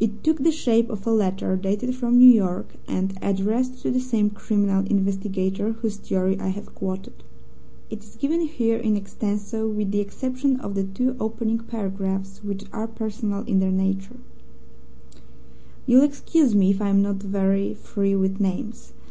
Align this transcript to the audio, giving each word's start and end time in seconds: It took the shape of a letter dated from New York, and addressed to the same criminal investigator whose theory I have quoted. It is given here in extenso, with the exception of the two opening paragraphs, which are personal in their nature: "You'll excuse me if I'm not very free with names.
It 0.00 0.24
took 0.24 0.38
the 0.38 0.50
shape 0.50 0.88
of 0.88 1.06
a 1.06 1.10
letter 1.12 1.56
dated 1.56 1.94
from 1.94 2.16
New 2.16 2.26
York, 2.30 2.74
and 2.88 3.18
addressed 3.20 3.82
to 3.82 3.90
the 3.90 4.00
same 4.00 4.30
criminal 4.30 4.86
investigator 4.86 5.72
whose 5.72 5.98
theory 5.98 6.40
I 6.40 6.48
have 6.48 6.74
quoted. 6.74 7.22
It 7.90 8.02
is 8.02 8.16
given 8.16 8.40
here 8.40 8.78
in 8.78 8.96
extenso, 8.96 9.68
with 9.68 9.90
the 9.92 10.00
exception 10.00 10.58
of 10.60 10.74
the 10.74 10.84
two 10.84 11.16
opening 11.20 11.58
paragraphs, 11.58 12.42
which 12.42 12.64
are 12.72 12.88
personal 12.88 13.42
in 13.44 13.58
their 13.60 13.70
nature: 13.70 14.16
"You'll 15.84 16.02
excuse 16.02 16.54
me 16.54 16.70
if 16.70 16.80
I'm 16.80 17.02
not 17.02 17.16
very 17.22 17.74
free 17.74 18.16
with 18.16 18.40
names. 18.40 18.94